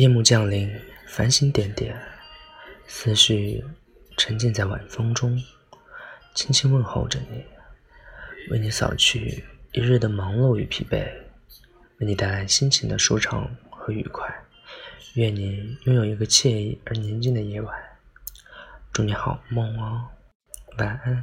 [0.00, 0.74] 夜幕降临
[1.06, 1.94] 繁星点点
[2.86, 3.62] 思绪
[4.16, 5.38] 沉浸在晚风中
[6.34, 7.44] 轻轻问候着你
[8.50, 11.04] 为你扫去一日的忙碌与疲惫
[11.98, 14.26] 为你带来心情的舒畅和愉快。
[15.16, 17.78] 愿你拥有一个惬意而宁静的夜晚。
[18.94, 20.08] 祝你好梦哦
[20.78, 21.22] 晚安。